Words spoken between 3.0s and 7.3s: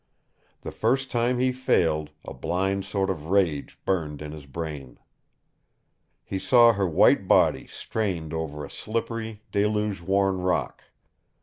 of rage burned in his brain. He saw her white